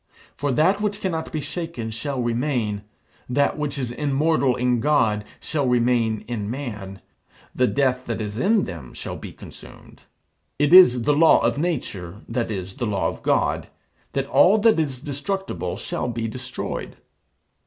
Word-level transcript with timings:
For 0.35 0.51
that 0.53 0.81
which 0.81 0.99
cannot 0.99 1.31
be 1.31 1.41
shaken 1.41 1.91
shall 1.91 2.19
remain. 2.23 2.81
That 3.29 3.55
which 3.55 3.77
is 3.77 3.91
immortal 3.91 4.55
in 4.55 4.79
God 4.79 5.23
shall 5.39 5.67
remain 5.67 6.25
in 6.27 6.49
man. 6.49 7.01
The 7.53 7.67
death 7.67 8.07
that 8.07 8.19
is 8.19 8.39
in 8.39 8.63
them 8.65 8.95
shall 8.95 9.15
be 9.15 9.31
consumed. 9.31 10.01
It 10.57 10.73
is 10.73 11.03
the 11.03 11.13
law 11.13 11.37
of 11.41 11.59
Nature 11.59 12.21
that 12.27 12.49
is, 12.49 12.77
the 12.77 12.87
law 12.87 13.09
of 13.09 13.21
God 13.21 13.67
that 14.13 14.25
all 14.25 14.57
that 14.57 14.79
is 14.79 14.99
destructible 15.01 15.77
shall 15.77 16.07
be 16.07 16.27
destroyed. 16.27 16.97